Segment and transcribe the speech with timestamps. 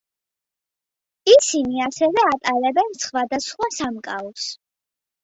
[1.33, 4.49] ისინი ასევე ატარებენ სხვა და სხვა სამკაულს.